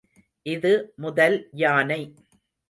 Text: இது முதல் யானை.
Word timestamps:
இது 0.45 0.71
முதல் 0.95 1.37
யானை. 1.55 1.99